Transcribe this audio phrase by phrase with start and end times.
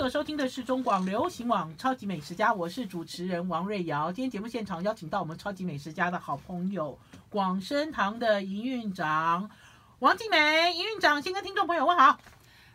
[0.00, 4.10] 所收听的是中广流行网《超级美食家》，我是主持人王瑞瑶。
[4.10, 9.50] 今天节目现场邀请到我们《超级美食家》的好朋友广生堂的营运长
[9.98, 10.72] 王静美。
[10.72, 12.18] 营运长先跟听众朋友问好。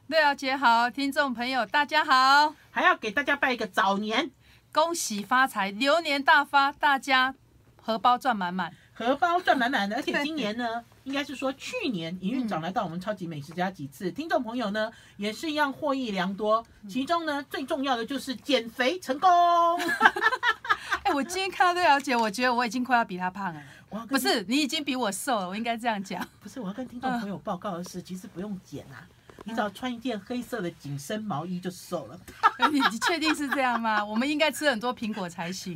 [0.05, 4.29] 瑞瑶姐好，听众朋友大家好，还要给大家拜一个早年，
[4.71, 7.33] 恭喜发财，流年大发，大家
[7.81, 9.95] 荷包赚满满，荷包赚满满的。
[9.95, 10.85] 而且今年呢？
[11.05, 16.65] 应该是说，去年营运长来到我们超级美食家几次，嗯、听众朋友呢也是一样获益良多。
[16.89, 19.29] 其中呢最重要的就是减肥成功。
[21.03, 23.61] 哎、欸，我今天看到这小姐，我觉得我已经快要比她胖了。
[24.09, 26.27] 不是，你已经比我瘦了，我应该这样讲。
[26.41, 29.05] 不是，我要跟听众朋友报告的是，其实不用减啊，
[29.43, 32.19] 你只要穿一件黑色的紧身毛衣就瘦了。
[32.71, 34.03] 你 你确定是这样吗？
[34.03, 35.71] 我们应该吃很多苹果才行。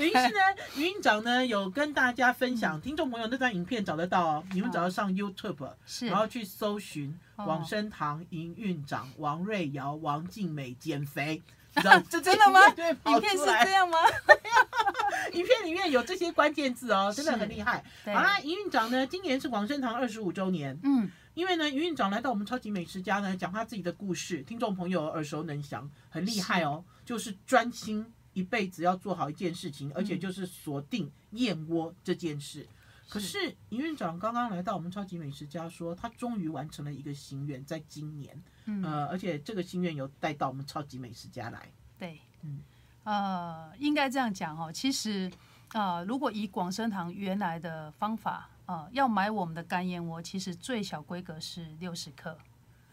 [0.00, 0.40] 于是呢，
[0.76, 5.68] 营运长呢有跟大家分享，听众朋友那段影片找得到哦，你们只要上 YouTube，
[6.02, 11.42] 然后去搜寻广生堂营运长王瑞瑶、王静美减肥，
[11.74, 12.60] 你知道这真的吗？
[12.74, 13.98] 对，影片是这样吗？
[15.32, 17.84] 影片里面有这些关键字哦，真的很厉害。
[18.06, 28.06] 好啦，营运长呢，今年是广生堂二十五周年，嗯，因为呢，营运长来到我们超级美食家呢，讲他自己的故事，听众朋友耳熟能详，很厉害哦，就是专心。
[28.38, 32.62] 一辈子要做好一件事情，而且就是锁定燕窝这件事。
[32.62, 32.68] 嗯、
[33.08, 41.68] 可是营院长刚刚来到我们超级美食家说，说他终于完成了一个心愿，在今年，嗯、呃，而且这个心愿有带到我们超级美食家来。
[41.98, 42.60] 对，嗯，
[43.02, 44.70] 呃，应该这样讲哦。
[44.72, 45.28] 其实，
[45.72, 52.38] 呃，如果以广生堂原来的方法，呃，要买我们的干燕窝，其实最小规格是六十克，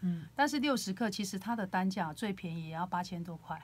[0.01, 3.61] 嗯，但是六十克其实它的单价最便宜也要八千多块。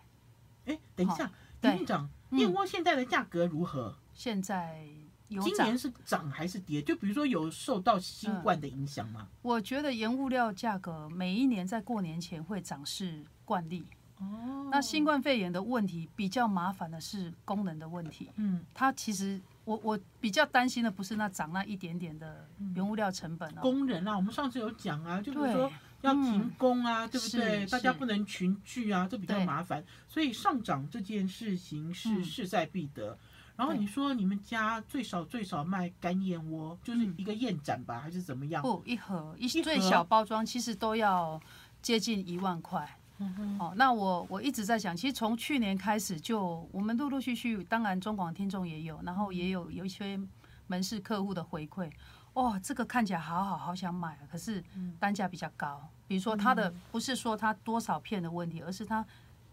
[0.66, 1.24] 哎，等一下。
[1.24, 1.32] 营
[1.64, 3.96] 运长，燕窝现在的价格如何？
[4.14, 4.86] 现在
[5.28, 6.82] 有今年是涨还是跌？
[6.82, 9.28] 就比如说有受到新冠的影响吗？
[9.42, 13.86] 我觉得原物料价格每一年在过年前会涨是惯例。
[14.18, 18.30] 哦，那新冠肺炎的问题比较麻烦的是功能的问题。
[18.36, 23.62] 嗯，它其实我我比较担心的不是那涨那一点点的原物料成本哦。
[23.62, 25.72] 工人啊，我们上次有讲啊，就比如说。
[26.02, 27.66] 要停工啊，嗯、对不对？
[27.68, 29.84] 大家不能群聚啊，这比较麻烦。
[30.08, 33.12] 所以上涨这件事情是势在必得。
[33.12, 33.18] 嗯、
[33.58, 38.62] 然后你说你们家最少最少卖干燕窝，就是一个燕盏吧，嗯、还是怎么样？
[38.62, 41.40] 不，一盒一最小包装其实都要
[41.82, 42.98] 接近一万块。
[43.20, 43.58] 嗯哼。
[43.60, 50.20] 哦，那我我一直在想，其实从去年开始就我们陆陆续续，当然中广听众也有，然后也有有一些
[50.66, 51.90] 门市客户的回馈。
[52.34, 54.64] 哇、哦，这个看起来好好，好想买，可是
[55.00, 55.86] 单价比较高。
[56.08, 59.06] 比如说，它的不是说它多少片的问题，而是它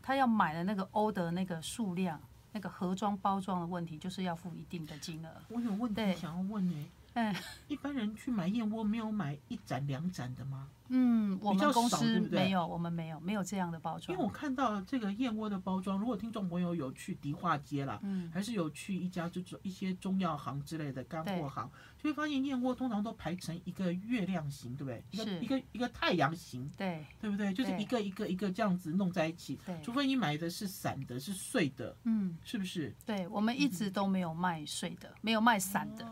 [0.03, 2.21] 它要买的那个欧的那个数量，
[2.53, 5.29] 那个盒装包装的问题，就是要付一定的金额。
[5.49, 6.89] 我有问题想要问你。
[7.15, 7.35] 嗯，
[7.67, 10.69] 一般人去买燕窝没有买一盏两盏的吗？
[10.89, 14.17] 嗯，我们公司没有，我们没有没有这样的包装。
[14.17, 25.05] 因为我看到这个燕窝的包装，如果听众朋友有去迪化街啦，嗯，还是有去一家就是一些中药行之类的干货行，就会发现燕窝通常都排成一个月亮形，对不对？
[25.11, 27.53] 一个一个一个太阳形，对，对不对？
[27.53, 29.59] 就是一个一个一个这样子弄在一起。
[29.67, 32.95] 对，除非你买的是散的，是碎的，嗯，是不是？
[33.05, 36.07] 对，我们一直都没有卖碎的，没有卖散的，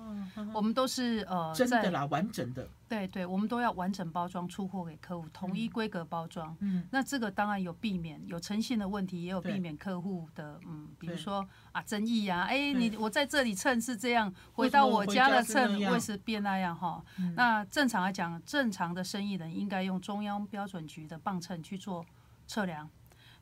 [0.53, 2.69] 我们都是呃真的啦，完整的。
[2.89, 6.57] 对对，我们都要完整包装出货给客户，统一规格包装。
[6.61, 17.05] 嗯，那这个当然有避免有诚信的问题，也有避免客户的嗯，比如说啊争议呀，哎你我在这里称是这样，回到我家的称会是变那样哈。
[17.35, 22.07] 那正常来讲，正常的生意人应该用中央标准局的磅秤去做
[22.47, 22.89] 测量。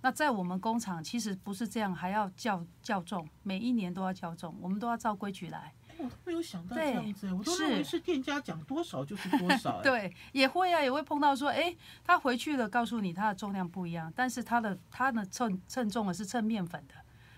[0.01, 5.73] 那在我们工厂其实不是这样，还要校校重，每一年都要校重，我们都要照规矩来。
[5.99, 9.81] 我都没有想到这样子，我都认为是店家讲多少就是多少。
[9.83, 16.95] 对，也会啊，也会碰到说，哎，他回去了，告诉你他的重量不一样，但是他的他的称称重的是称面粉的，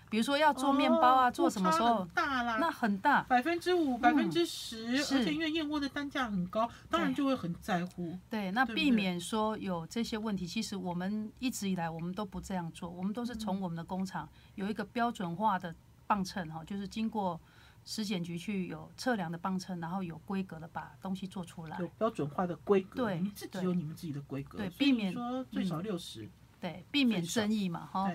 [0.09, 8.17] 比如说要做面包啊，做什么时候大啦，那很大，百分之五、百分之十，而且因为燕窝的单价很高，当然就会很在乎。
[8.29, 17.39] 对，那避免说有这些问题，其实我们一直以来我们都不这样做，我们都是从我们的工厂有一个标准化的磅秤哈，就是经过。
[17.87, 23.05] 食检局去有测量的磅秤，然后有规格的把东西做出来，有标准化的规格。
[23.05, 28.11] 对，你自己有你们自己的规格，对，避免说最少六十、嗯，对，避免争议嘛，哈。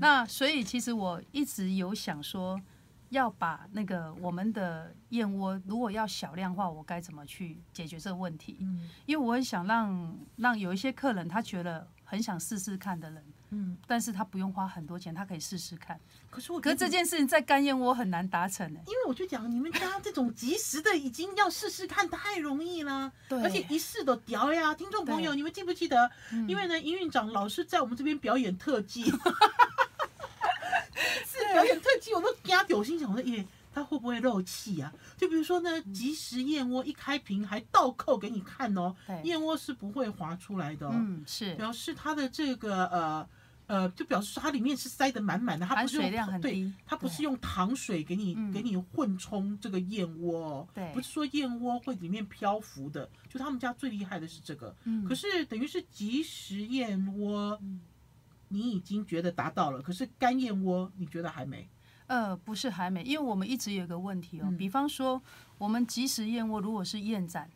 [0.00, 2.56] 那所以其实我一直有想说，
[3.08, 8.58] 要把那个我们的燕窝，如果要小量化，我该怎么去解决这个问题？
[8.60, 13.24] 嗯，因为我很想让让有一些客人他觉得很想试试看的人。
[13.56, 15.98] 嗯，但是他不用花很多钱，他可以试试看。
[16.28, 24.74] 可是我，可是这件事情在干燕窝很难达成呢，因为我就讲你们家这种即时的已经要试试看太容易了，对，而且一试都屌呀！
[24.74, 26.10] 听众朋友，你们记不记得？
[26.32, 29.04] 嗯、因为呢，营运长老是在我们这边表演特技，
[31.26, 33.46] 是表演特技，我都加屌，心想我说耶。
[33.76, 34.90] 他会不会漏气啊？
[35.18, 40.92] 就比如说呢，即食燕窝一开瓶还倒扣给你看哦，燕窝是不会滑出来的哦。
[40.94, 43.28] 嗯，是表示它的这个呃
[43.66, 50.68] 呃，就表示说它里面是塞得满满的，它不是用水量很低，对，它不是用糖水给你给你混充这个燕窝哦。
[50.72, 54.74] 对，不是说燕窝会里面漂浮的，就他们家最厉害的是这个。
[54.84, 57.60] 嗯，可是等于是即食燕窝，
[58.48, 61.68] 你已经觉得达到了，可是干燕窝你觉得还没？
[62.06, 65.20] 呃，不是还没，因为我们一直有一个问题哦，嗯、比方说
[65.58, 67.50] 我们即食燕窝如果是燕盏，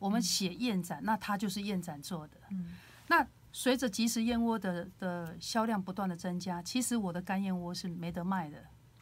[0.00, 2.36] 我们写燕盏，那它就是燕盏做的。
[2.50, 2.72] 嗯、
[3.06, 8.56] 那随着即食燕窝的的销量不断的增加，其实我的干燕窝是没得卖的，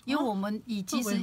[0.05, 1.23] 因为我们以即食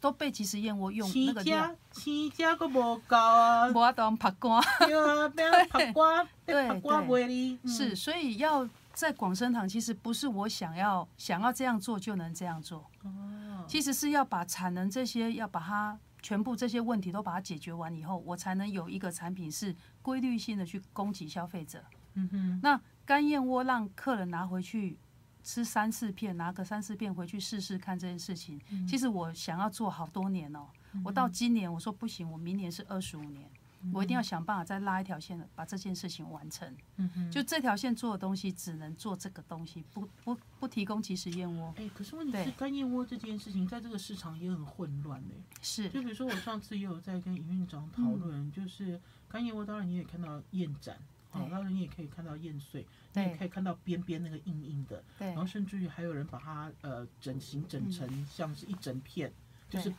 [0.00, 5.28] 都被即食燕窝用那个量，起价都不够啊， 我当拍瓜， 对啊，
[5.68, 8.68] 拍瓜，拍瓜卖哩，是，所以要。
[8.94, 12.84] 在广生堂，其实不是我想要想要这样做就能这样做。
[13.02, 21.82] 哦，其实是要把产能这些要把它全部这些问题都把它解决完以后，我才能有一个产品是规律性的去供给消费者。
[22.14, 22.60] 嗯哼。
[22.62, 24.96] 那干燕窝让客人拿回去
[25.42, 30.68] 吃三四片，拿个三四片回去试试看这件事情，其实我想要做好多年哦。
[31.04, 33.50] 我到今年我说不行，我明年是二十五年。
[33.92, 36.72] 我一定要想办法再拉一条线，把这件事情完成。
[36.98, 41.74] 嗯哼，就这条线做的东西，只能做这个东西，不不不提供即食燕窝。
[41.76, 45.34] 哎、欸，可是问题是干燕窝这件事情，在这个市场也很混乱呢。
[45.60, 50.96] 是，就比如说我上次也有在跟营运长讨论，嗯、就是干燕窝，当然你也看到燕盏，
[51.32, 53.24] 好对，当然你也可以看到燕碎，对。
[53.24, 59.34] 你也可以看到边边那个硬硬的，对，然后甚至于还有人把它呃整形整成像是一整片，嗯、
[59.70, 59.92] 就是。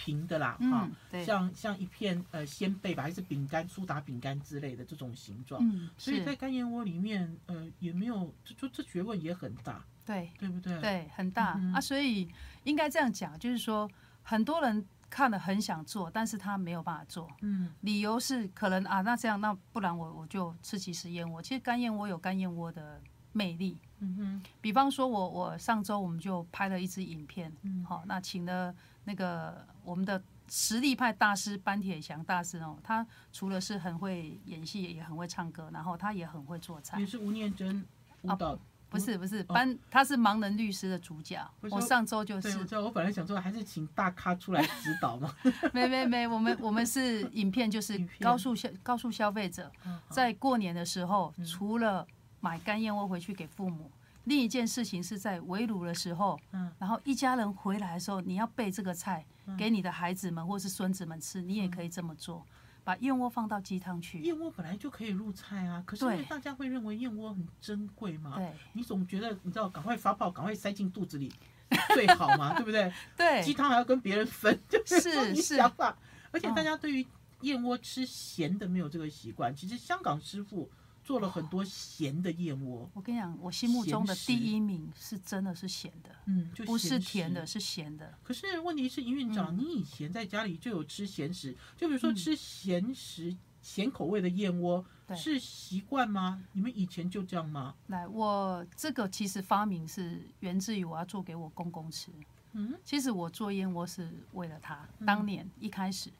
[0.00, 10.80] 平的啦，哈、嗯，像像一片呃鲜贝吧，还是饼干、苏打饼干之类的这种形状，嗯，所以在干燕窝里面，呃，也没有，就就这学问也很大，对，对不对？
[10.80, 12.28] 对，很大、嗯、啊，所以
[12.62, 13.90] 应该这样讲，就是说
[14.22, 23.00] 很多人看了很想做，但是他没有办法做，嗯，理由是可能啊，那这样那不然我我就吃几食燕窝，其实干燕窝有干燕窝的
[23.32, 28.74] 魅力，嗯哼，比方说我我上周我们就拍了一支影片，嗯，好，那请了。
[29.04, 37.00] 那个我们的实力派大师班铁祥大师哦，他除了是很会演戏，也很会唱歌，然后他也很会做菜。
[37.00, 37.82] 也是吴念真
[38.20, 38.52] 舞蹈？
[38.52, 38.58] 啊、
[38.90, 41.38] 不是不是班，哦、他是盲人律师的主角。
[41.70, 42.64] 我，上周就是。
[42.64, 45.34] 对，我本来想说还是请大咖出来指导嘛。
[45.72, 49.70] 没没没，我们我们是影片，就是告诉消告诉消费者，
[50.10, 52.06] 在过年的时候，嗯、除了
[52.40, 53.90] 买干燕窝回去给父母。
[54.24, 59.24] 另一件事情是在围炉的时候，嗯，然后一家人回来的时候，你要备这个菜
[59.56, 62.44] 给你的孩子们或是孙子们吃，你也可以这么做，
[62.88, 64.18] 把燕窝放到鸡汤去。
[64.22, 68.36] 燕窝本来就可以入菜啊，可是因为大家会认为燕窝很珍贵嘛？
[68.38, 71.30] 对，你总觉得你知道，赶快发泡，赶快塞进肚子里
[71.92, 72.90] 最好嘛，对不对？
[73.14, 75.94] 对，鸡汤还要跟别人分，就是你想法。
[76.30, 77.06] 而且大家对于
[77.42, 80.70] 燕窝吃咸的没有这个习惯，其实香港师傅。
[81.08, 88.12] 做了很多咸的燕窝，我跟你讲，我心目中的第一名是真的是咸的，嗯，就不是甜的，是咸的。
[88.22, 94.84] 可是问题是，营运长，你以前在家里就有吃咸食，就比如说吃咸食、咸口味的燕窝，
[95.16, 96.44] 是习惯吗？
[96.52, 97.74] 你们以前就这样吗？
[97.86, 102.12] 来，我这个其实发明是源自于我要做给我公公吃。
[102.52, 106.10] 嗯，其实我做燕窝是为了他，当年一开始。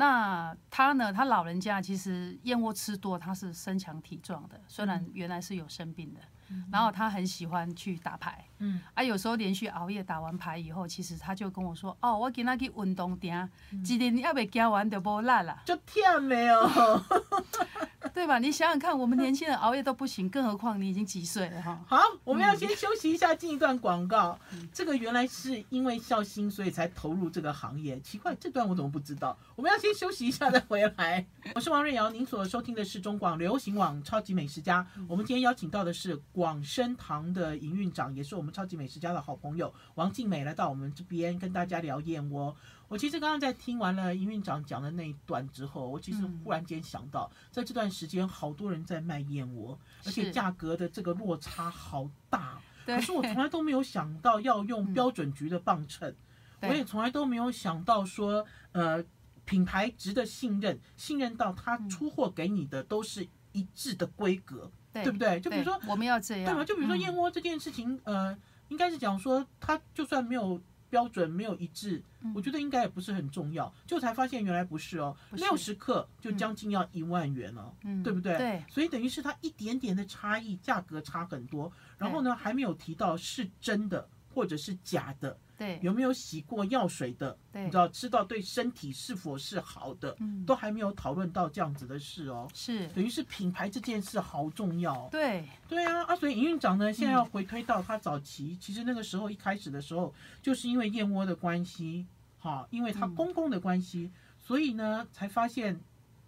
[0.00, 1.12] 那他呢？
[1.12, 4.60] 他老人家其实燕窝吃多，他是身强体壮的。
[4.68, 8.44] 虽然原来是有生病的，嗯、然后他很喜欢去打牌。
[8.58, 16.60] 嗯，啊，有时候连续熬夜打完牌以后，其实他就跟我说：“哦，我今仔去运动点，一日还没加完就无力了。”就忝没有。
[18.18, 18.40] 对吧？
[18.40, 21.80] 你想想看，我们 年轻人熬夜都不行，更何况你已经几岁了哈？
[21.86, 24.36] 好，我们要先休息一下，进一段广告。
[24.52, 28.00] 嗯、 这个原来是因为孝心，所以才投入这个行业。
[28.00, 29.38] 奇怪，这段我怎么不知道？
[29.54, 31.24] 我们要先休息一下再回来。
[31.54, 34.84] 我是王瑞瑶，您所收听的是中广流行网《超级美食家》。
[35.06, 42.56] 我们今天邀请到的是广生堂的营运长，也是我们《超级美食家》的好朋友王静美，来到我们这边跟大家聊燕窝。
[42.88, 52.58] 我其实刚刚在听完了营运长讲的那一段之后，我其实忽然间想到，在这段时间好多人在卖燕窝，而且价格的这个落差好大。
[52.86, 56.14] 可是我从来都没有想到要用标准局的磅秤，
[56.62, 59.04] 我也从来都没有想到说，呃，
[59.44, 64.70] 品牌值得信任，信任到他出货给你的都是一致的规格。
[64.90, 65.38] 对不对？
[65.38, 66.64] 就比如说我们要这样，对吗？
[66.64, 68.36] 就比如说燕窝这件事情，呃，
[68.68, 70.58] 应该是讲说它就算没有。
[70.90, 72.02] 标准没有一致，
[72.34, 73.72] 我觉得应该也不是很重要。
[73.86, 78.36] 就才发现原来不是哦，六十克就将近要一万元了，对不对？
[78.36, 81.70] 对，所以等于是它一点点的差异，价格差很多。
[81.96, 85.36] 然后呢，还没有提到是真的或者是假的。
[85.58, 87.36] 对，有没有洗过药水的？
[87.52, 92.48] 对，你知道吃到对身体是否是好的，嗯，都还没有讨论到这样子的事哦。
[92.54, 95.08] 是，等于是品牌这件事好重要。
[95.10, 102.06] 对，对啊，啊，所以营运长呢，现在要回推到他早期，其实那个时候一开始的时候，就是因为燕窝的关系，
[102.38, 105.80] 哈，因为他公公的关系，所以呢，才发现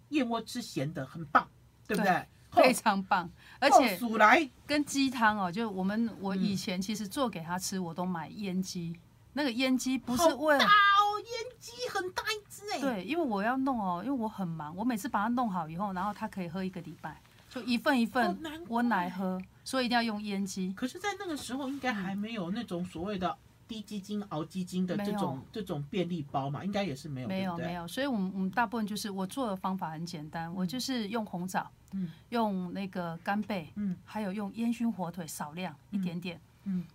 [0.09, 1.47] 燕窝吃咸的很棒，
[1.87, 2.27] 对不对？
[2.51, 3.97] 非常棒，而且
[4.67, 8.93] 跟鸡汤哦，就我们我以前其实做给他吃，我都买腌鸡。
[9.33, 12.79] 那个烟机不是为了哦，腌鸡很大一只哎。
[12.79, 18.37] 对，因为我要弄哦，因为我很忙，我每次把它弄好以后，然后它可以喝一个礼拜，就一份一份
[18.69, 20.73] 温奶喝，所以一定要用烟鸡。
[20.73, 23.35] 可是，在那个时候应该还没有那种所谓的
[23.67, 27.27] 低基金熬基金的这种这种便利包嘛，应该也是没有。
[27.27, 36.35] 没有没有，所以我们我们大部分就是我做的方法很简单，我就是用红枣，嗯，用那个干贝，嗯，还有用烟熏火腿少量一点点。
[36.35, 36.41] 嗯，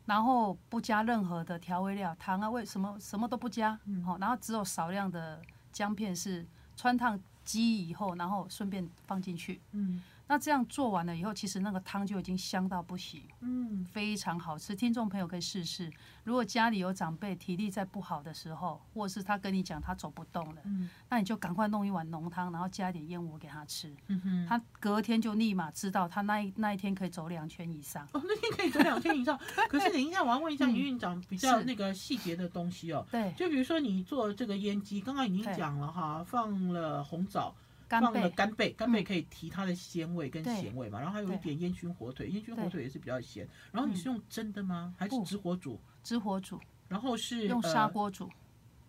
[0.07, 5.43] 然后不加任何的调味料，糖啊味什么什么都不加，嗯，好，然后只有少量的
[5.73, 6.47] 姜片是
[6.77, 10.03] 穿烫鸡以后，然后顺便放进去，嗯。
[10.29, 14.75] 那这样做完了以后，其实那个汤就已经香到不行，嗯，非常好吃。
[14.75, 15.91] 听众朋友可以试试。
[16.25, 28.05] 如果家里有长辈体力在不好的时候，或者是他跟你讲他走不动了，嗯，那你就赶快弄一碗浓汤，然后加一点燕窝给他吃，嗯哼，他隔天就立马知道他那一那一天可以走两圈以上。
[28.13, 29.39] 哦，那天可以走两圈以上。
[29.69, 33.07] 可是等一下，我要问一下营运长比较那个细节的东西哦。
[33.13, 37.55] 对，就比如说你做这个腌鸡，刚刚已经讲了哈，放了红枣。
[37.89, 43.49] 放了干贝，干贝可以提它的鲜味跟咸味嘛，然后还有一点烟熏火腿，烟熏火腿也是比较咸。
[43.71, 44.95] 然后你是用蒸的吗？
[44.99, 45.81] 还是直火煮？
[46.03, 46.61] 直火煮。
[46.89, 48.31] 然后是用砂锅煮。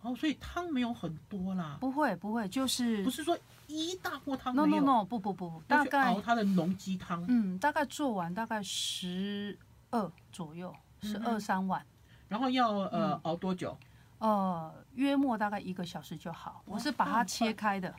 [0.02, 1.78] 哦，所以汤没有很多啦。
[1.80, 3.36] 不会不会，就是不是说
[3.66, 4.54] 一大锅汤。
[4.54, 7.24] No no no，不不不，大概熬它的浓鸡汤。
[7.26, 9.58] 嗯，大概做完大概十
[9.90, 11.84] 二左右，十二三碗。
[12.28, 13.76] 然后要呃熬多久？
[14.18, 16.62] 呃，约莫大概一个小时就好。
[16.64, 17.92] 我是把它切开的。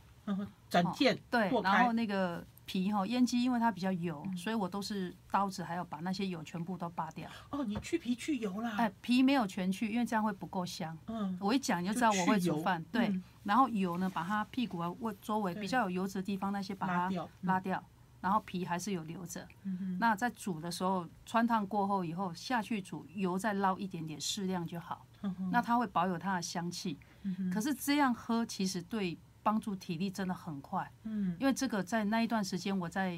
[0.70, 7.28] 整片、哦、对，然后那个皮哈腌鸡，因为它比较油，嗯、所以我都是刀子，还要把那些油全部都扒掉。
[7.50, 8.76] 哦，你去皮去油啦？
[8.78, 10.96] 哎，皮没有全去，因为这样会不够香。
[11.08, 12.84] 嗯，我一讲你就知道我会煮饭。
[12.92, 17.84] 对，嗯、然后油呢，把它屁股啊、胃周围比较有油脂的地方那些把它拉掉，
[18.22, 19.48] 然后皮还是有留着。
[19.64, 25.08] 嗯哼，那在煮的时候，穿烫过后以后下去煮，油再捞一点点，适量就好。
[25.24, 27.00] 嗯哼，那它会保有它的香气。
[27.24, 29.18] 嗯哼，可是这样喝其实对。
[29.42, 33.18] 帮助体力真的很快，嗯，因为这个在那一段时间，我在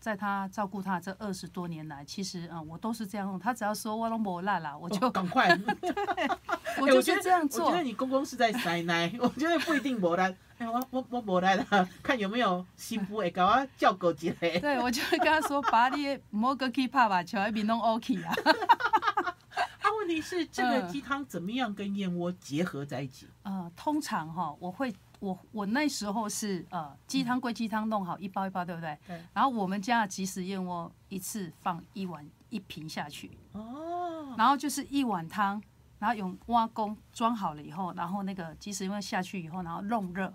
[0.00, 3.38] 在他照顾他这二十多年来，其实嗯，我都是这样用。
[3.38, 5.48] 他只要说我都没辣了，我就赶快。
[6.78, 7.66] 我就是这样做。
[7.66, 10.30] 我觉得你公公是在塞奶， 我觉得不一定没辣。
[10.58, 14.36] 哎，我我我没辣了，看有没有新妇会给我叫过几个。
[14.60, 18.34] 对，我就会跟他说，把你莫个去拍吧，全外面弄 OK 啊。
[19.80, 23.26] 他问题是这个鸡汤怎么样跟燕窝结合在一起？
[23.44, 24.94] 呃，通常哈，我会。
[25.24, 28.98] 我我那时候是呃鸡汤归鸡汤弄好一包一包对不对？
[29.06, 29.20] 对。
[29.32, 33.30] 然后我们家的即食燕窝一次放一碗一瓶下去。
[33.52, 34.34] 哦。
[34.36, 35.62] 然后就是一碗汤，
[35.98, 40.32] 然后用挖工装好了以后，然后那个即食燕窝下去以后，然后弄热，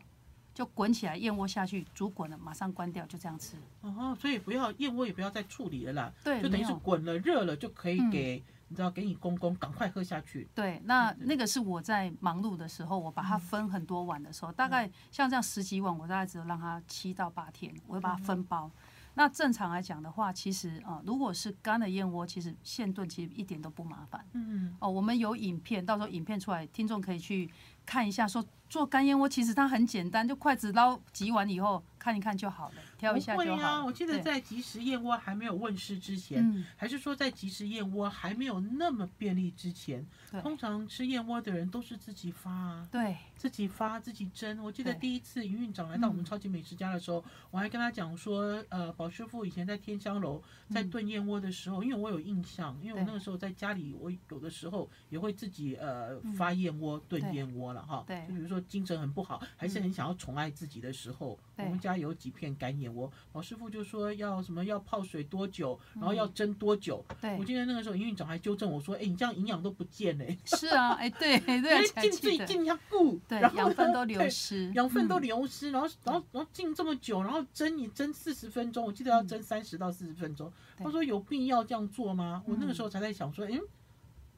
[0.53, 3.57] 就滚起来，燕窝下去煮滚了，马上关掉，就这样吃。
[3.81, 6.13] 哦，所以不要燕窝也不要再处理了啦。
[6.23, 6.41] 对。
[6.41, 8.37] 就等于是滚了热了就可以给。
[8.37, 10.47] 嗯你知道，给你公公赶快喝下去。
[10.55, 18.71] 对，那那个是我在忙碌的时候，我把它分很多碗的时候，大概像这样十几碗，我大概只有让它七到八天，我会把它分包。
[19.15, 24.25] 那正常来讲的话，其实啊，如果是干的燕窝，其实现炖其实一点都不麻烦。
[24.33, 27.51] 嗯哦，我们有影片，到时候影片出来，听众可以去
[27.85, 31.83] 看一下，说做干燕窝其实它很简单，就筷子捞几碗以后。
[31.99, 33.57] 看一看就好了，挑一下就好。
[33.57, 40.05] 会啊，我记得在即食燕窝还没有问世之前，对还是说在即食燕窝还没有那么便利之前，
[40.41, 44.63] 通常吃燕窝的人都是自己发啊，对，自己发自己蒸。
[44.63, 58.03] 我记得第一次营运长来到我们超级美食家的时候，对我还跟他讲说，呃，宝师傅以前在天香楼在炖燕窝的时候，嗯、因为我有印象，因为我那个时候在家里，我有的时候也会自己呃发燕窝炖燕窝了哈。
[58.07, 67.03] 对，就比如说精神很不好，还是很想要宠爱自己的时候，我们家有几片干眼窝，老师傅就说要什么要泡水多久，然后要蒸多久。
[67.21, 70.37] 对，我记得那个时候营运长还纠正我说，哎，你这样营养都不见嘞。
[70.45, 80.51] 是啊，哎，对 对，因为浸自己浸下固，对，养分都流失，养分都流失，然后然后然后浸这么久，然后蒸你蒸四十分钟，我记得要蒸三十到四十分钟。
[80.77, 82.43] 他说有必要这样做吗？
[82.45, 83.59] 我那个时候才在想说，嗯。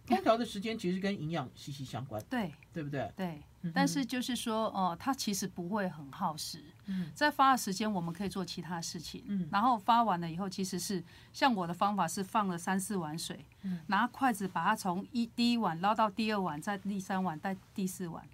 [0.08, 3.10] 烹调的时间其实跟营养息息相关，对，对不对？
[3.16, 3.40] 对，
[3.74, 6.64] 但是就是说，哦、呃，它其实不会很耗时。
[6.88, 9.24] 嗯，在发的时间，我们可以做其他事情。
[9.28, 18.28] 嗯，然后发完了以后，其实是像我的方法是放了三四碗水，嗯，拿筷子把它从一第一碗捞到第二碗，再第三碗，再第四碗。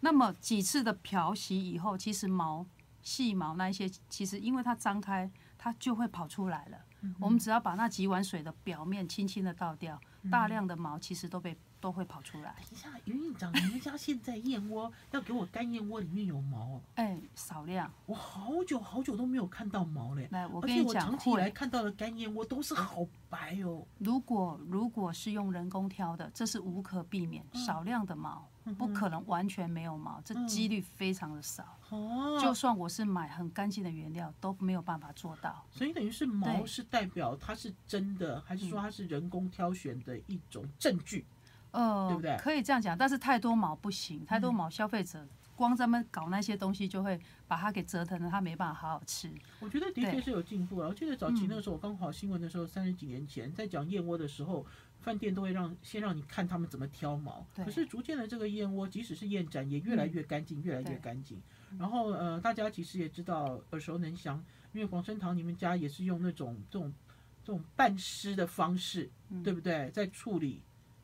[0.00, 2.64] 那么几次的漂洗以后，其实毛
[3.02, 6.78] 细毛那一些，其实因为它张开，它就会跑出来了。
[7.00, 10.00] 嗯、我们只要把那几碗水的表面轻轻的倒掉。
[10.32, 12.54] 大量的毛其实都被都会跑出来。
[12.70, 16.80] 等一下，云院长，你们家现在燕窝要给我干燕窝里面有毛哦？
[16.94, 17.90] 哎，少量。
[18.06, 20.28] 我好久好久都没有看到毛嘞。
[20.30, 23.84] 来，我跟你讲，而且我长期以来看到的干燕窝都是好白哦。
[23.98, 28.48] 如果如果是用人工挑的，这是无可避免，少量的毛。
[28.76, 31.64] 不可能完全没有毛，这几率非常的少。
[31.88, 35.64] 哦，就算我是买很干净的原料，都没有办法做到。
[35.70, 41.24] 所以等于是毛是代表它是真的，还是说它是人工挑选的一种证据？
[41.72, 42.36] 呃，对不对？
[42.38, 49.30] 可以这样讲，但是太多毛不行，太多毛消费者光咱们搞那些东西，就会把它给折腾了，它没办法好好吃。
[49.60, 50.88] 我觉得的确是有进步了。
[50.88, 54.66] 我记得早期那个时候，我刚好新闻的时候，三十几年前在讲燕窝的时候。
[55.00, 61.40] 饭店都会让先让你看他们怎么挑毛，可是逐渐的这个燕窝，即使是燕盏，也越来越干净，越来越干净。
[61.78, 66.92] 然后呃，大家其实也知道耳熟能详，因为广生堂你们家也是用那种这种
[67.44, 69.08] 这种半湿的方式，
[69.44, 69.88] 对不对？
[69.92, 70.60] 在处理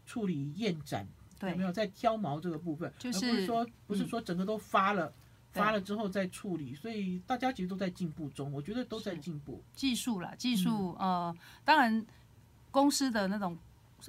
[0.07, 1.07] 处理燕盏，
[1.43, 2.93] 有没有在挑毛这个部分？
[2.99, 5.13] 就是而不是说不是说整个都发了，
[5.53, 9.63] 发了之后再处理，所以大家其实都在进步中，我觉得都在进步。
[9.75, 11.35] 技术啦，技术呃，
[11.65, 12.05] 当然
[12.71, 13.57] 公司的那种。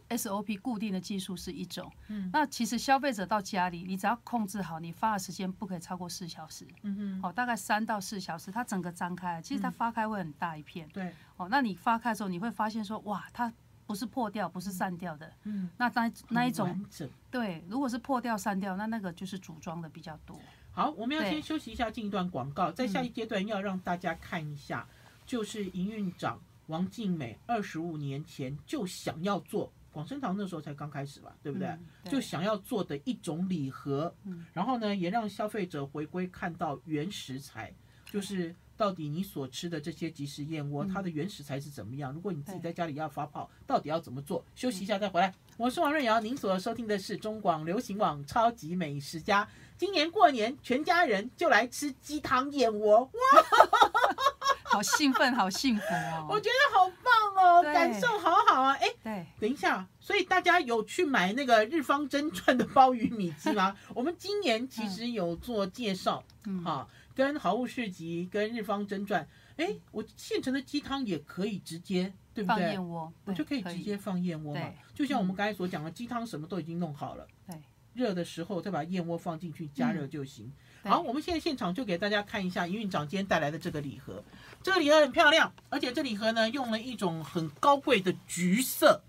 [0.09, 13.53] SOP 固定的技术是一种，嗯，那其实消费者到家里，你只要控制好，你发的时间不可以超过四小时，嗯嗯，哦，大概三到四小时，它整个张开，其实它发开会很大一片，对，哦，那你发开的时候，你会发现说，哇，它
[13.85, 16.85] 不是破掉，不是散掉的，嗯，那那那一种，
[17.29, 20.39] 对，如果是破掉散掉，那那个就是组装的比较多。
[20.71, 24.87] 好，我们要先休息一下，进一段广告，在下一阶段要让大家看一下，
[25.25, 29.71] 就是营运长王静美二十五年前就想要做。
[29.91, 31.69] 广生堂那时候才刚开始吧，对不对？
[31.69, 37.73] 嗯、对，就想要做的一种礼盒，嗯、然后呢，也让消费者回归看到原食材，
[38.05, 42.11] 就是到底你所吃的这些即食燕窝，嗯、它的原食材是怎么样？
[42.11, 44.43] 如果你自己在家里要发泡，到底要怎么做？
[44.55, 45.33] 休息一下再回来。
[45.57, 49.47] 我是王瑞瑶，您所收听的是中广流行网超级美食家。
[49.77, 53.09] 今年过年，全家人就来吃鸡汤燕窝，哇！
[54.63, 56.27] 好兴奋，好幸福哦！
[56.29, 58.73] 我觉得好棒哦，感受好好啊！
[58.81, 63.73] 哎，对，等一下，所以大家有去买那个日方真传 的鲍鱼米鸡吗？
[63.93, 69.25] 我们今年其实有做介绍，嗯，好，跟好物市集跟日方真传，
[69.55, 72.55] 哎，我现成的鸡汤也可以直接，对不对？
[72.55, 74.69] 放燕窝，我就可以直接放燕窝嘛。
[74.93, 77.57] 就像我们刚才所讲的，鸡汤什么都已经弄好了，对，
[77.93, 80.51] 热的时候再把燕窝放进去加热就行。
[80.83, 84.21] 好，我们现在现场就给大家看一下营运长今天带来的这个礼盒。
[84.61, 89.01] 这个礼盒很漂亮，而且这礼盒呢用了一种很高贵的橘色。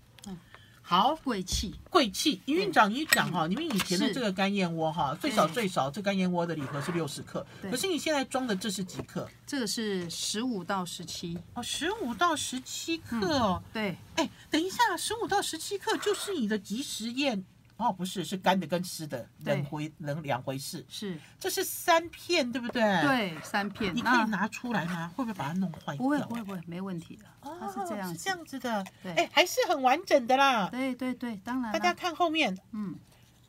[0.89, 2.39] 好，贵气，贵气。
[2.45, 9.29] 营运长，你讲哈，你们以前的这个干燕窝哈，最少最少这干燕窝的礼盒是六十克，可是你现在装的这是几克？
[9.45, 11.37] 这个是十五到十七。
[11.55, 13.61] 哦，十五到十七克哦。
[13.73, 13.97] 对。
[14.15, 17.43] 哎，等一下，十五到十七克就是你的即食燕。
[17.75, 20.83] 哦，不是，是干的跟湿的两回两两回事。
[20.89, 22.81] 是，这是三片，对不对？
[23.03, 23.93] 对，三片。
[23.93, 25.11] 你可以拿出来吗？
[25.15, 25.95] 会不会把它弄坏？
[25.97, 27.25] 不会，不会，不会，没问题的。
[27.59, 28.85] 它是这样，是这样子的。
[29.03, 30.67] 对，哎，还是很完整的啦。
[30.69, 31.71] 对对对，当然。
[31.71, 32.95] 大家看后面，嗯，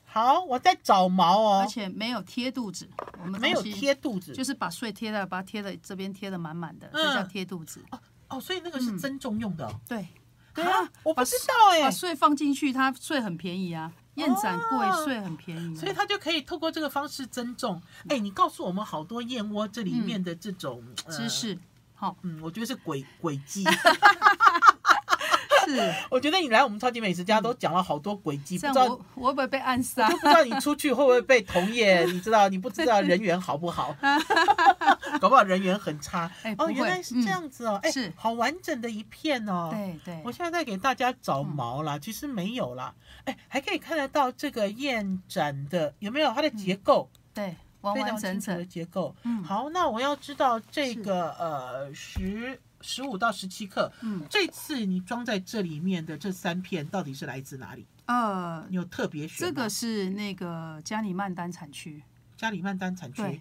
[0.04, 2.88] 好，我在找毛哦，而且没有贴肚子，
[3.22, 7.80] 我们没有贴肚子，就是把碎贴的，把它贴的这边贴的满满的，这叫贴肚子。
[7.90, 9.72] 哦哦，所以那个是增重用的。
[9.88, 10.06] 对，
[10.54, 13.92] 对啊，我不知道哎，把碎放进去，它碎很便宜啊。
[14.14, 17.80] 燕盏贵，碎很便宜，所以它就可以透过这个方式增重。
[18.08, 21.56] 哎，你告诉我们好多燕窝这里面的这种知识，
[21.98, 23.64] 好，嗯，我觉得是诡诡计。
[25.66, 28.84] 是，我觉得你来我们超级美食家都讲了好多诡计，不知道
[29.14, 30.08] 我会不会被暗杀？
[30.08, 32.04] 不知道你出去会不会被同业？
[32.10, 33.94] 你知道你不知道人缘好不好？
[35.20, 36.30] 搞不好人缘很差。
[36.56, 39.68] 哦，原来是这样子哦，哎，是好完整的一片哦。
[39.70, 42.94] 对对，我现在在给大家找毛啦，其实没有啦。
[43.24, 47.10] 哎，还可以看得到这个燕盏的有没有它的结构？
[47.34, 49.14] 对，完完整整的结构。
[49.22, 57.86] 嗯，好，那我要知道这个呃十十五到十七克，嗯，这次你装在这里面的这三片到底是来自哪里？
[58.06, 59.46] 呃，你有特别选？
[59.46, 62.02] 这个是那个加里曼丹产区，
[62.36, 63.40] 加里曼丹产区。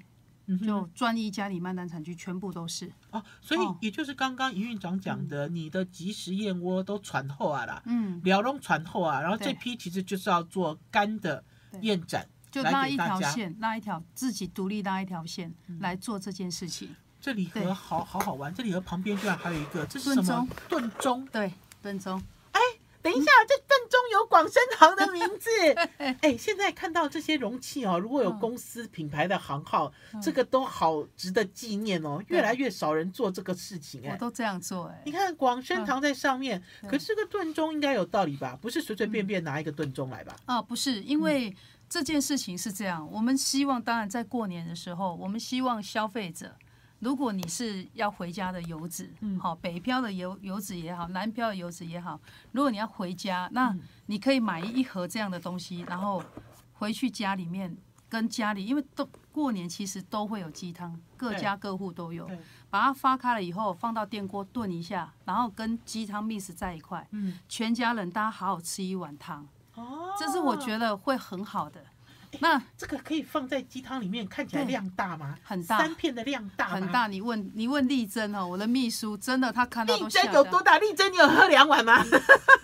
[0.65, 2.89] 就专一加里曼丹产区全部都是。
[3.11, 11.43] 哦，所以也就是刚刚营运长讲的，你的即食燕窝都传后啊啦，嗯，辽东传后啊，然后这批其实就是要做干的
[11.81, 12.25] 燕盏，
[12.63, 16.95] 就拉一条线，拉一条自己独立拉一条线来做这件事情。
[17.19, 20.47] 这礼盒好好好玩，这礼盒旁边居然还有一个，这是什么？
[20.69, 22.19] 炖盅，对，炖盅。
[22.51, 22.59] 哎
[22.99, 25.49] 等一下，这炖盅有广生堂的名字。
[26.21, 29.89] 哎，现在看到这些容器哦，如果有公司品牌的行号，
[30.21, 32.21] 这个都好值得纪念哦。
[32.27, 35.01] 越来越少人做这个事情，哎，我都这样做，哎。
[35.05, 38.57] 你看广生堂在上面，可是这个炖盅应该有道理吧？
[38.61, 40.35] 不是随随便便拿一个炖盅来吧？
[40.45, 41.55] 啊，不是，因为
[41.89, 46.55] 这件事情是这样，我们希望，当然在过年的时候，我们希望消费者。
[46.99, 49.39] 如果你是要回家的游子，嗯。
[49.39, 52.19] 好，北漂的游游子也好，南漂的游子也好，
[52.51, 53.75] 如果你要回家，那
[54.07, 56.23] 你可以买一盒这样的东西，然后
[56.73, 57.77] 回去家里面
[58.09, 62.27] 跟家里，因为都过年其实都会有鸡汤，各家各户都有，
[62.69, 67.39] 把它发开了以后放到电锅炖一下，然后跟鸡汤 mix 在一块，嗯。
[67.47, 69.47] 全家人大家好好吃一碗汤，
[70.19, 71.81] 这是我觉得会很好的。
[72.39, 75.35] 那这个可以放在鸡汤里面，看起来量大吗？
[75.43, 77.07] 很大，三片的量大很大。
[77.07, 80.77] 你问你问丽珍哦，我的秘书真的，他看到丽珍有多大？
[80.77, 82.03] 丽珍，你有喝两碗吗？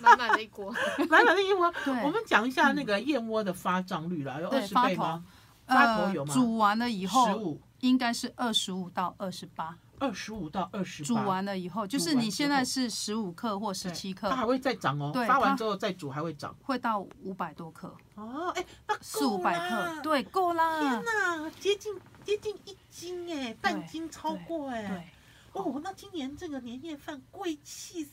[0.00, 0.70] 满满的一锅，
[1.08, 1.72] 满满的一锅。
[2.04, 5.24] 我们讲一下那个燕窝的发胀率啦，有二十倍吗？
[5.66, 6.34] 发头有吗？
[6.34, 9.74] 煮完了以后，十五应该是二十五到二十八。
[10.04, 15.10] 二十五到二十八，煮完了以后，就是你现在是十五克或十七克，它还会再涨哦。
[15.14, 17.94] 对，发完之后再煮还会涨，会到五百多克。
[18.16, 20.80] 哦，哎，那四五百克，对，够啦。
[20.80, 24.86] 天哪，接近接近一斤哎，半斤超过哎。
[24.86, 25.62] 对。
[25.62, 28.10] 哦，那今年这个年夜饭贵气死。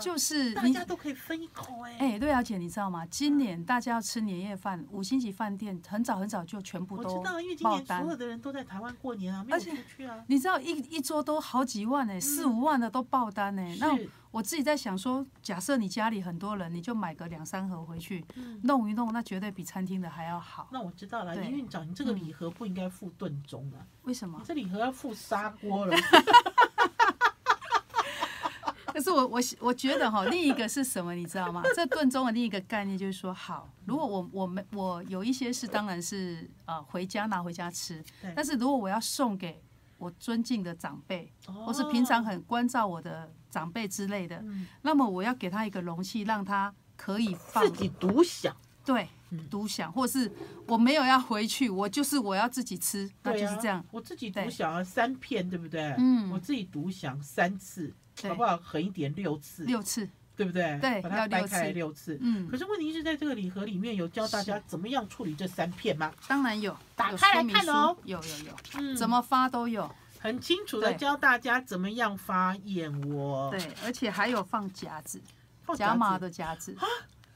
[0.00, 3.04] 就是大家都可以分一口哎，哎，对啊，姐，你知道吗？
[3.06, 10.22] 今年大家要吃年夜饭，五星级饭店很早很早就全部都我知道，因为今年所有的人都在台湾过年啊，没有出去啊。
[10.26, 13.76] 你知道一一桌都好几万哎，四五万的都爆单哎。
[13.80, 13.96] 那
[14.30, 18.24] 我自己在想说，假设你家里很多人，你就买个两三盒回去
[18.62, 20.68] 弄一弄，那绝对比餐厅的还要好。
[20.70, 23.84] 那我知道了，林院长，你这个礼盒不应该附炖盅啊？
[24.02, 24.38] 为什么？
[24.38, 25.96] 你这礼盒要附砂锅了。
[28.94, 31.62] 可是我我我觉得哈，另一个是什么，你知道吗？
[31.74, 38.02] 这顿中的另一个概念就是说，好，如果我我们我有一些是，当然是呃回家拿回家吃。
[38.34, 39.62] 但是如果我要送给
[39.98, 44.42] 我尊敬的长辈，或是平常很关照我的长辈之类的，
[44.82, 48.54] 那么我要给他一个容器，让他可以放自己独享。
[48.84, 49.08] 对，
[49.50, 50.30] 独享，或是
[50.66, 53.84] 我没有要回去，我就是我要自己吃，那就是这样。
[53.90, 55.94] 我自己独享啊，三片，对不对？
[55.98, 57.92] 嗯，我自己独享三次。
[58.22, 58.54] 好不好？
[58.58, 60.78] 狠一点，六次，六次，对不对？
[60.78, 62.18] 对，把它掰开来六次。
[62.20, 62.46] 嗯。
[62.50, 66.12] 可是问题是在这个礼盒里面有教大家怎么样处理这三片吗？
[66.28, 67.96] 当然有，打开来看哦。
[68.04, 73.50] 有有有，嗯，怎么发都有，很清楚的教大家怎么样发燕窝。
[73.52, 75.18] 对，而且还有放夹子，
[75.74, 76.76] 夹麻的夹子。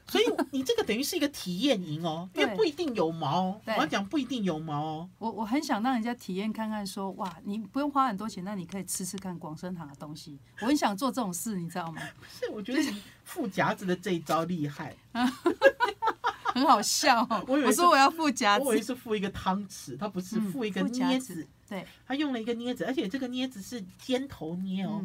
[0.07, 3.59] 所以你这个等于是一个体验营哦， 因为不一定有毛。
[3.65, 5.09] 我要讲不一定有毛哦。
[5.17, 10.37] 我我很想让人家体验看看，说哇，你不用花很多钱，那你可以吃吃看广生堂的东西。
[10.61, 12.01] 我很想做这种事，你知道吗？
[12.19, 14.95] 不是，我觉得你附夹子的这一招厉害，
[16.53, 17.27] 很好笑。
[17.47, 21.47] 我说我要附夹子，我以为是附一个汤匙，它不是附一个镊子。
[21.67, 25.03] 对，它用了一个镊子，而且这个镊子是尖头镊哦。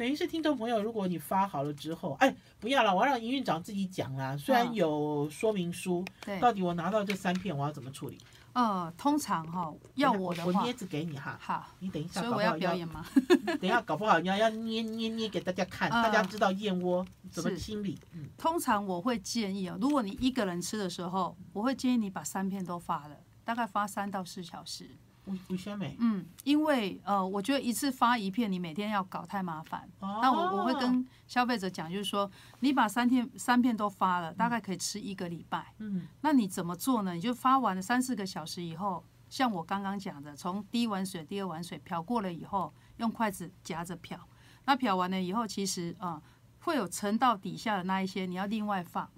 [0.00, 4.34] 等于是听众朋友，如果你发好了之后，哎，不要了，我要让营运长自己讲啦。
[4.34, 8.16] 虽然有说明书，对，到底我拿到这三片，我要怎么处理？
[8.54, 11.36] 呃，通常哈，要我的话，我捏子给你哈。
[11.38, 13.04] 好，你等一下，所以我要表演吗？
[13.60, 17.98] 等一下，搞不好你要要捏捏捏给大家看，大家知道燕窝怎么清理。
[18.12, 24.88] 嗯，通常我会建议哦，如果你一个人吃的时候，我会建议你把三片都发了，大概发三到四小时。
[25.98, 29.88] 嗯，因为呃，我觉得一次发一片，你每天要搞太麻烦。
[30.00, 35.72] 那我我会跟消费者讲，就是说，你把三天三片都发了，大概可以吃一个礼拜。
[35.78, 37.14] 嗯，那你怎么做呢？
[37.14, 44.18] 你就发完了三四个小时以后，像我刚刚讲的，从第一碗水、第二碗水漂过了以后，用筷子夹着漂。
[44.64, 46.22] 那漂完了以后，其实啊、呃，
[46.60, 49.08] 会有沉到底下的那一些，你要另外放。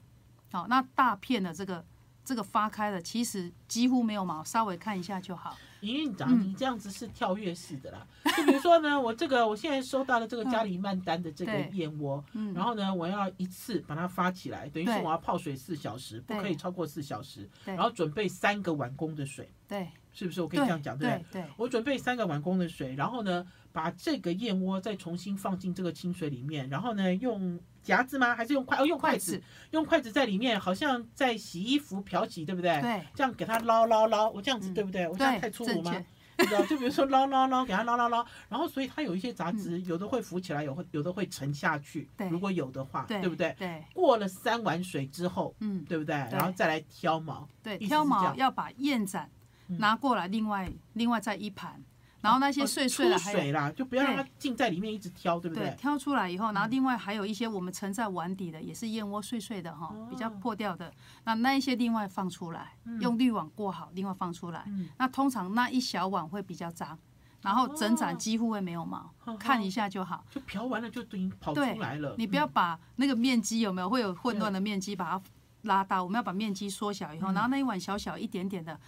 [0.53, 1.85] 好，那大片的这个
[2.25, 5.57] 这个发开了，其实几乎没有毛，稍微看一下就好。
[5.83, 8.07] 营运长，你这样子是跳跃式的啦。
[8.25, 20.40] 嗯、就比如说呢，我这个我现在收到了这个加里曼丹的这个燕窝，嗯、然后呢，我要一次把它发起来，等于是我要泡水四小时，不可以超过四小时，然后准备三个碗工的水，对，是不是？
[20.40, 21.42] 我可以这样讲，对不对？
[21.42, 27.59] 对，我准备三个碗工的水，然后呢，把这个燕窝再重新放进这个清水里面，然后呢，用。
[27.83, 28.33] 夹子吗？
[28.33, 28.79] 还是用筷？
[28.79, 32.81] 哦，用筷子，用筷子在里面，好像在洗衣服漂洗，对不对？
[32.81, 33.03] 对。
[33.13, 35.09] 这样给它捞捞捞，我这样子对不对？
[35.09, 35.93] 我这样太粗鲁吗？
[36.39, 42.09] 你知道，就比如说捞捞捞，给它捞捞捞，然后所以它有一些杂质，有的会浮起来，有会有的会沉下去。
[42.17, 42.29] 对。
[42.29, 43.53] 如果有的话，对不对？
[43.59, 43.83] 对。
[43.93, 46.15] 过了三碗水之后，嗯，对不对？
[46.15, 47.49] 然后再来挑毛。
[47.65, 49.29] 对，挑毛要把燕盏
[49.67, 51.83] 拿过来，另外另外再一盘。
[52.23, 55.75] 然后那些碎碎的还有水啦，就不要让它浸在里面一直挑，对不对？
[55.77, 60.91] 挑出来以后，然后另外还有一些我们盛在碗底的，也是燕窝碎碎的哈，比较破掉的。
[61.25, 64.65] 那那一些另外放出来，用滤网过好，另外放出来。
[64.97, 66.97] 那通常那一小碗会比较脏，
[67.41, 70.25] 然后整盏几乎会没有毛，看一下就好。
[70.31, 72.15] 就漂完了就等于跑出来了。
[72.17, 75.23] 你不要把那个面积有没有会有混乱的面积，把它
[75.63, 76.01] 拉大。
[76.01, 78.79] 我们要把面积缩小以后，然后那一碗小小一点点的。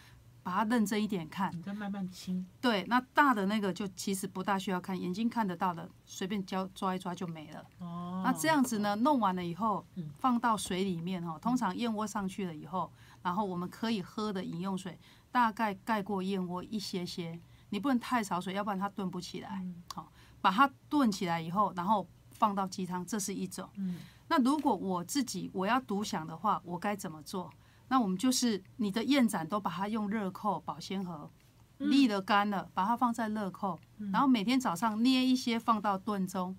[0.44, 2.46] 把它认真一点看，你再慢慢清。
[2.60, 7.66] 对，那大的那个就其实不大需要看，眼睛看得到的，随便抓抓一抓就没了。
[7.78, 8.22] 哦。
[8.22, 9.84] 那这样子呢，弄完了以后，
[10.18, 11.38] 放到水里面哈。
[11.38, 14.98] 通常燕窝上去了以后，然后我们可以喝的饮用水，
[15.32, 17.40] 大概盖过燕窝一些些。
[17.70, 19.66] 你不能太少水，要不然它炖不起来。
[19.94, 23.66] 好，把它炖起来以后，然后放到鸡汤，这是一种。
[23.76, 23.98] 嗯。
[24.28, 27.50] 那如果我自己我要独享的话，我该怎么做？
[27.88, 31.30] 那我们就是你的燕盏都把它用热扣保鲜盒，
[31.78, 33.78] 沥了干了，把它放在热扣，
[34.12, 36.56] 然后每天早上捏一些放到炖中，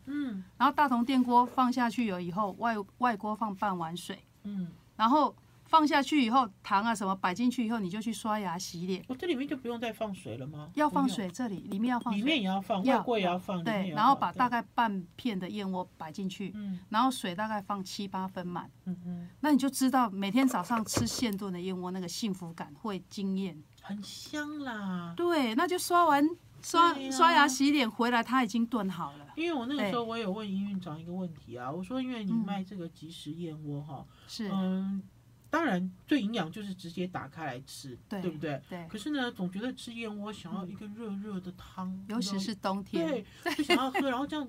[0.57, 4.71] 然后大同电锅放下去了以后，外外锅放半碗水，嗯。
[4.95, 5.35] 然后。
[5.67, 9.03] 放下去以后，糖啊什么摆进去以后，你就去刷牙洗脸。
[9.07, 10.69] 我这里面就不用再放水了吗？
[10.75, 12.19] 要放水，这里里面要放水。
[12.19, 13.63] 里面也要放，外锅也要放。
[13.63, 16.53] 对，然后把大概半片的燕窝摆进去，
[16.89, 18.69] 然后水大概放七八分满。
[18.85, 19.29] 嗯嗯。
[19.39, 23.61] 那你就知道每天早上吃现炖的燕窝，那个幸福感会惊艳。
[23.81, 25.13] 很香啦。
[25.17, 26.23] 对，那就刷完
[26.61, 29.25] 刷刷牙洗脸回来，它已经炖好了。
[29.35, 35.01] 因为我那个时候我有问营运长一个问题啊，我说因为你卖这个即食燕窝哈，是嗯。
[35.55, 38.61] 当然，最营养就是直接打开来吃，对，对不对？
[38.69, 38.85] 对。
[38.89, 44.45] 可是呢，总觉得吃燕窝想要一个热热的汤，嗯、尤其是冬天，对， 就想要喝，然后这样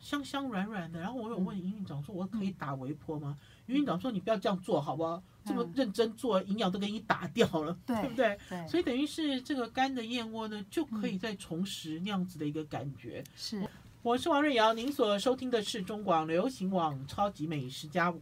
[0.00, 0.98] 香香软软的。
[0.98, 3.38] 然后我有问营运长说，我可以打微波吗？
[3.66, 5.22] 营运、嗯、长说，你不要这样做，好不好？
[5.44, 8.38] 这么认真做，营养都给你打掉了，对，对不对？
[8.48, 8.66] 对。
[8.66, 13.22] 所以等于是这个干的燕窝呢，就可以再重拾那样子的一个感觉。
[13.36, 13.64] 是，
[14.02, 18.12] 我是王瑞瑶，您所收听的是中广流行网超级美食家。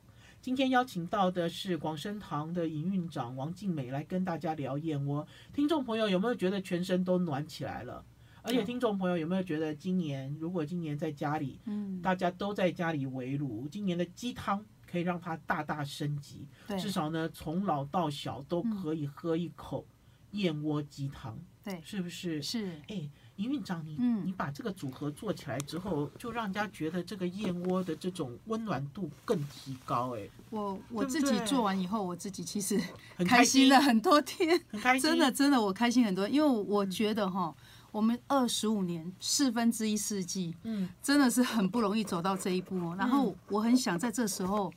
[0.47, 5.27] 今天邀请到的是广生堂的营运长王静美来跟大家聊燕窝。
[5.53, 8.05] 听众朋友有没有觉得全身都暖起来了？
[8.43, 16.47] 而且听众朋友有没有觉得今年如果今年在家里，嗯，大家都在家里围炉，今年的鸡汤可以让它大大升级，
[16.79, 19.85] 至少呢从老到小都可以喝一口
[20.31, 22.41] 燕窝鸡汤，对，是不是？
[22.41, 23.11] 是，哎。
[23.37, 30.17] 营运长，你你把这个组合做起来之后，就让人家觉得这个燕窝的这种温暖度更提高。
[30.17, 32.81] 哎，我我自己做完以后，我自己其实
[33.17, 33.67] 很开心。
[33.67, 37.53] 了很多天，很开心，真的真的我开心很多，因为我觉得哈，
[37.91, 42.95] 我们二十五年四分之一世纪，嗯，真的是很不容易走到这一步。
[42.95, 44.73] 然后我很想在这时候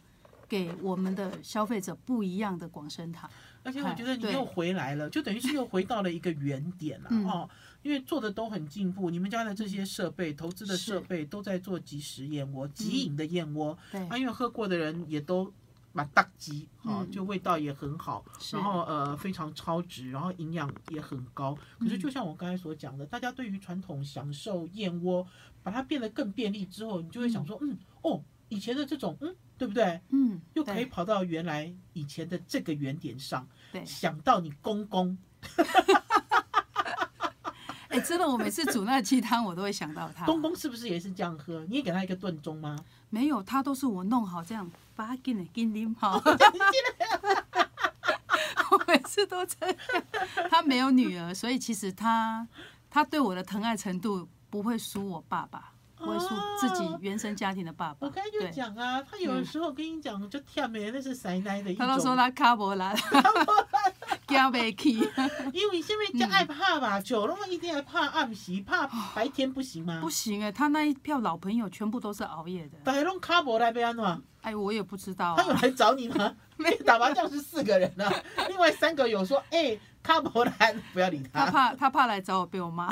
[0.48, 3.30] 给我们的消费者不一样的广生堂，
[3.63, 7.48] 而且我觉得你又回来了，就等于是又回到了一个原点了哦。
[7.82, 13.78] 因为做的都很进步，你们家的这些设备、投资的设备都在做即食燕窝、即饮的燕窝。
[13.92, 15.52] 对，啊，因为喝过的人也都
[15.94, 21.58] 蛮大吉啊，就味道也很好，然后呃非常超值，然后营养也很高。
[21.80, 25.26] 可是就像我刚才所讲的，大家对于传统享受燕窝，
[25.63, 30.00] 把它变得更便利之后，你就会想说，嗯哦，以前的这种，嗯，对不对？
[30.10, 35.18] 嗯，又可以跑到原来以前的这个原点上，对，想到你公公。
[37.89, 40.25] 哎，真的，我每次煮那个鸡汤，我都会想到他。
[40.25, 41.65] 公公是不是也是这样喝？
[41.67, 42.78] 你也给他一个炖盅吗？
[43.10, 46.21] 没有，他都是我弄好这样，把他给你给你好。
[48.71, 49.75] 我每次都这样。
[50.52, 52.47] 他没有女儿，所以其实他
[52.91, 56.28] 他对我的疼爱程度不会输我爸爸，不会输
[56.60, 57.97] 自己原生家庭的爸爸。
[58.02, 61.88] 我刚才就讲啊，他有的时候跟你讲就甜的，那是塞奶的一种。
[61.88, 62.95] 他都说他卡不来。
[64.30, 64.94] 惊不起，
[65.54, 70.00] 因为现在就爱怕吧，酒那么一定要怕暗时， 怕白天不行吗？
[70.02, 72.78] 不行哎，他那一票老朋友全部都是熬夜的。
[72.84, 74.24] 大家拢卡无来要安怎？
[74.42, 75.36] 哎，我也不知道。
[75.36, 76.34] 他有来找你吗？
[76.56, 78.10] 没，打麻将是四个人啊，
[78.48, 81.46] 另外三个有说，哎，卡伯兰 不要理他。
[81.46, 82.89] 他怕他怕来找我被我骂。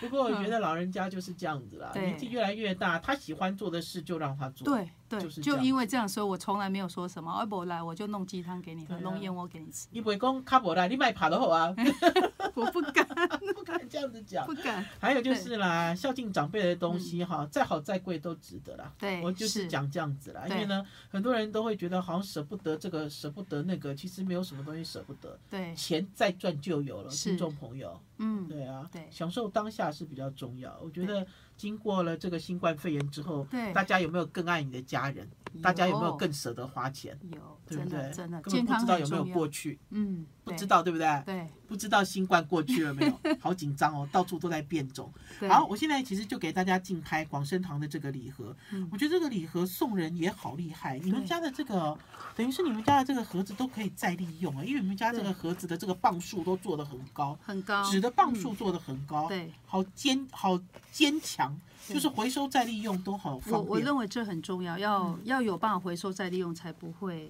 [0.00, 4.64] 不过我觉得老人家就是这样子啦，年纪越来越大，他喜欢做的事就让他做。
[4.64, 7.30] 对对，就因为这样所以，我从来没有说什么。
[7.30, 9.86] 阿伯来，我就弄鸡汤给你喝，弄燕窝给你吃。
[9.90, 11.74] 你不会讲卡伯来，你买爬都好啊。
[12.54, 13.06] 我不敢，
[13.54, 14.46] 不敢这样子讲。
[14.46, 14.84] 不敢。
[14.98, 18.92] 还有就是啦，孝敬长辈的东西哈，再好再贵都值得啦。
[18.98, 20.46] 对，我就是讲这样子啦。
[20.48, 25.38] 因为呢，很多人都会觉得好像舍不得这个，舍不得那个，其实没有什么东西舍不得。
[25.50, 27.98] 对，钱再赚就有了，听众朋友。
[28.18, 30.78] 嗯，对啊，对，享受当下是比较重要。
[30.80, 31.26] 我觉得
[31.62, 35.30] 经过了这个新冠肺炎之后，对，大家有没有更爱你的家人？
[35.62, 37.16] 大家有没有更舍得花钱？
[37.30, 38.10] 有，对不对？
[38.10, 39.78] 真的，根本不知道有没有过去。
[39.90, 41.22] 嗯，不知道对不对？
[41.24, 43.18] 对，不知道新冠过去了没有？
[43.40, 45.12] 好紧张哦，到处都在变种。
[45.48, 48.54] 好，我现在其实就给大家竞拍广生堂的这个礼盒。
[48.90, 50.98] 我觉得这个礼盒送人也好厉害。
[50.98, 51.96] 你们家的这个，
[52.36, 61.56] 等于是你们家的这个盒子都可以再利用啊，因为你们家这个盒子的这个磅数都做得很高，很高，纸的磅数做得很高，对，好坚好坚强。
[61.88, 63.54] 就是回收再利用都好方便。
[63.54, 67.28] 我我认为这很重要，要要有办法回收再利用，才不会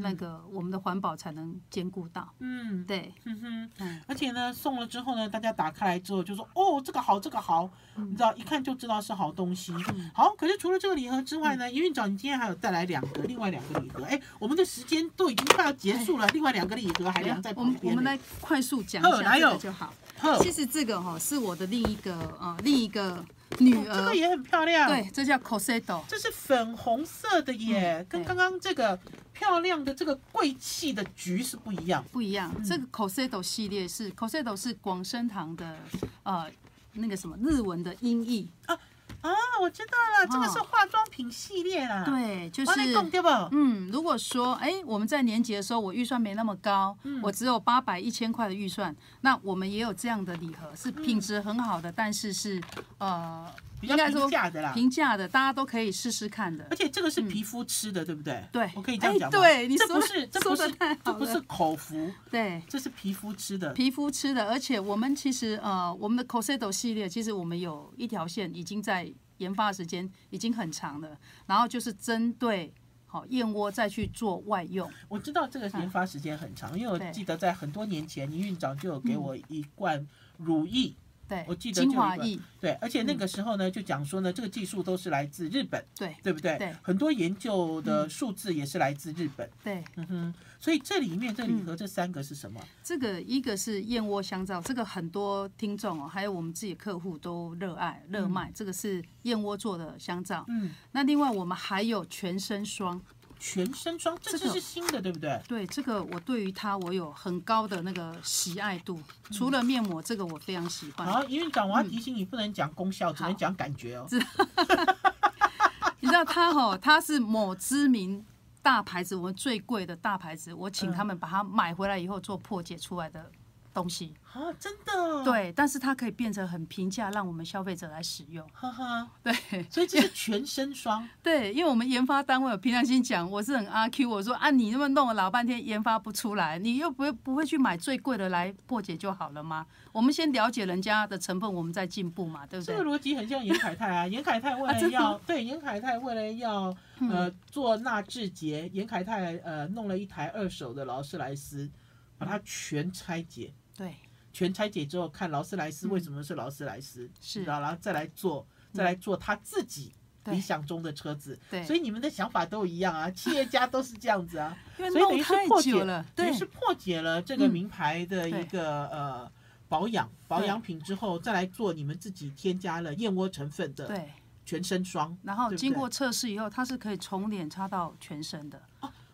[0.00, 2.28] 那个我们的环保才能兼顾到。
[2.38, 9.72] 嗯，对，嗯哼，而且呢，送了之后呢，大家打开来之后就说哦，这个好，这个好，你知道，一看就知道是好东西。
[10.14, 14.04] 好，可是除了这个礼盒之外呢，营运长，你今天还有带来两个，另外两个礼盒。
[14.04, 17.92] 哎，我们的时间都已经快要结束了，另外两个礼盒还留在旁边。
[17.92, 19.92] 我们来快速讲一下这个就好。
[20.40, 23.24] 其实这个哈是我的另一个呃另一个。
[23.58, 24.88] 女儿，这个也很漂亮。
[24.88, 28.98] 对，这叫 Coseto，这是粉红色的耶，跟刚刚这个
[29.32, 32.04] 漂亮的这个贵气的橘是不一样。
[32.12, 35.76] 不一样，这个 Coseto 系列是 Coseto 是广生堂的
[36.22, 36.50] 呃
[36.92, 38.78] 那个什么日文的音译啊。
[39.20, 42.04] 啊，我知道了，这个是化妆品系列啦。
[42.04, 52.62] 对，就是对嗯，如果说哎，我们在年节的时候，我预算没那么高，我只有八百一千块的预算，那我们也有这样的礼盒，是品质很好的，但是是
[52.98, 53.46] 呃，
[53.80, 56.64] 应该说平价的啦，平价的，大家都可以试试看的。
[56.70, 58.44] 而且这个是皮肤吃的，对不对？
[58.52, 59.38] 对，我可以这样讲吗？
[59.38, 60.72] 对，你这不是，这不是，
[61.04, 63.72] 这不是口服，对，这是皮肤吃的。
[63.72, 69.07] 皮肤吃的，而且我们其实呃，我们的 Coseto 系列，其实我们有一条线已经在。
[69.38, 72.72] 研发的时间已经很长了，然后就是针对
[73.06, 74.88] 好燕窝再去做外用。
[75.08, 80.94] 我知道这个研发时间很长，因为我记得在很多年前，倪院长就有给我一罐乳液。
[81.28, 82.38] 对，我记得精华液。
[82.60, 85.84] 对，而且那个时候呢，就讲说呢，这个技术都是来自日本。
[85.96, 86.56] 对，对不对？
[86.58, 89.48] 对，很多研究的数字也是来自日本。
[89.62, 90.34] 对，嗯哼。
[90.60, 92.60] 所以这里面这礼盒这三个是什么？
[92.82, 98.50] 这个一个是燕窝香皂，这个很多听众哦，还有我们自己客户都热爱热卖。
[98.52, 100.44] 这个是燕窝做的香皂。
[100.48, 100.74] 嗯。
[100.92, 103.00] 那另外我们还有全身霜。
[103.38, 105.40] 全身装，这个是新的，对不对？
[105.46, 109.00] 对，这个我对于它我有很高的那个喜爱度。
[109.30, 111.06] 除了面膜，这个我非常喜欢。
[111.06, 114.06] 好，营运长，我要提醒你，不能讲功效，只能讲感觉哦。
[116.00, 118.24] 你知道它哈，它是某知名。
[118.60, 123.30] 大牌子，我们最贵的大牌子，我请他们把它买回来以后做破解出来的
[123.78, 125.24] 东西啊，真的？
[125.24, 128.44] 对，但是它可以变成很平价，让我们消费者来使用。
[128.52, 129.32] 哈哈，对，
[129.70, 131.08] 所以这是全身霜。
[131.22, 139.64] 对，因为我们研发单位有平常心讲，我是很阿 Q，我说啊，你那么弄了老半天研发不出来，你又不会不会去买最贵的来破解就好了吗？
[139.92, 142.76] 我们先了解人家的成分，我们再进步嘛，对不对？
[142.76, 146.76] 这个逻辑很像严凯泰啊， 严凯泰为了要、啊、对严凯泰为了要。
[147.00, 151.70] 呃，做纳智捷，严凯泰呃弄了一台二手的劳斯莱斯，
[152.18, 153.94] 把它全拆解，对，
[154.32, 169.32] 全拆解之后看劳斯莱斯为什么是劳斯莱斯，是，然后再来做，再来做他自己理想中的车子，对，所以你们的想法都一样啊， 企业家都是这样子啊，所以等于是破解了，等于是破解了这个名牌的一个呃
[169.68, 174.10] 保养保养品之后，再来做你们自己添加了燕窝成分的，对。
[174.48, 178.58] 全身霜，然后经过测试以后，它是可以从脸擦到全身的，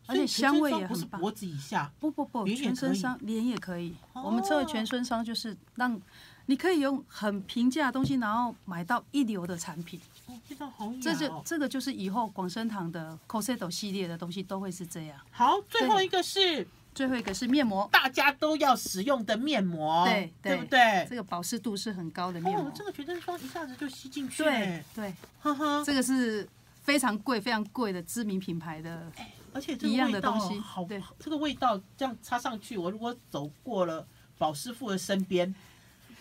[0.06, 1.20] 而且香味也很棒。
[1.20, 3.94] 脖子以下，不不不，全身霜，脸也可以。
[4.12, 6.00] 我们这个全身霜就是让
[6.46, 10.00] 你可以用很平价的东西，然后买到一流的产品。
[10.26, 10.92] 哦，非常好。
[11.00, 15.18] 这就这个就是以后广生堂的 Coseto 系列的东西都会是这样。
[15.30, 16.66] 好，最后一个是。
[16.94, 21.04] 最后一个是面膜，大家都要使用的面膜，对对不对？
[21.10, 22.68] 这个保湿度是很高的面膜。
[22.68, 24.44] 哦，这个全身霜一下子就吸进去。
[24.44, 26.48] 对对，呵呵，这个是
[26.84, 29.10] 非常贵、非常贵的知名品牌的，
[29.54, 30.86] 而且这个味道，好，
[31.18, 35.54] 这个味道这样插上去，我如果走过了宝师傅的身边，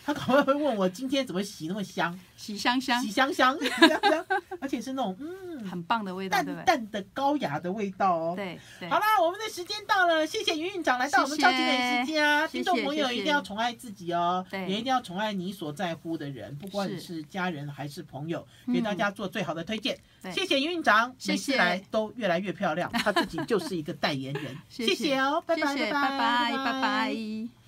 [0.05, 4.25] 他可能会问我今天怎么洗那么香，洗香香，洗香香，洗香香，
[4.59, 8.33] 而且是那种嗯 很棒的味道，淡淡的高雅的味道哦。
[8.35, 19.97] 对，好啦，我们的时间到了，谢谢云院长来到我们超级美食家，听众朋友一定要宠爱自己哦，也一定要宠爱你所在乎的人，不管是家人还是朋友，给大家做最好的推荐。
[20.33, 24.57] 谢谢云院长，每次来都越来越漂亮，她自己就是一个代言人。
[24.67, 27.62] 谢谢哦，拜拜拜拜拜拜。